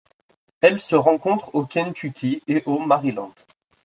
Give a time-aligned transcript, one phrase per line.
[0.61, 3.31] Elle se rencontre au Kentucky et au Maryland.